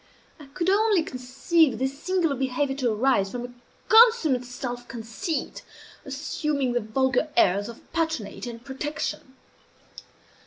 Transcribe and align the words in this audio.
I 0.39 0.47
could 0.47 0.67
only 0.67 1.03
conceive 1.03 1.77
this 1.77 2.01
singular 2.01 2.35
behavior 2.35 2.75
to 2.77 2.91
arise 2.91 3.29
from 3.29 3.45
a 3.45 3.53
consummate 3.87 4.45
self 4.45 4.87
conceit 4.87 5.61
assuming 6.05 6.73
the 6.73 6.79
vulgar 6.79 7.27
airs 7.37 7.69
of 7.69 7.81
patronage 7.93 8.47
and 8.47 8.65
protection. 8.65 9.35